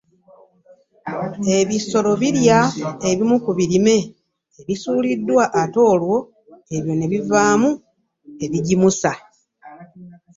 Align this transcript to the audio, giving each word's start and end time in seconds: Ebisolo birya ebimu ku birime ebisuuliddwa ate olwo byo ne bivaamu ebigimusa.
Ebisolo 1.57 2.11
birya 2.21 2.59
ebimu 3.11 3.35
ku 3.43 3.51
birime 3.57 3.97
ebisuuliddwa 4.59 5.43
ate 5.61 5.79
olwo 5.93 6.17
byo 6.81 6.93
ne 6.95 7.07
bivaamu 7.11 7.69
ebigimusa. 8.45 9.11